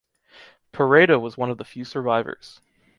[0.73, 2.59] Peredo was one of the few survivors.